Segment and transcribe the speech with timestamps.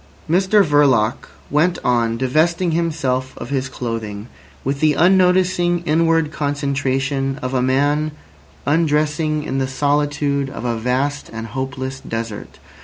[0.27, 4.27] Mr Verloc went on divesting himself of his clothing
[4.63, 8.09] with the unnoticing inward concentration of a man
[8.65, 12.57] undressing in the solitude of a vast and hopeless desert.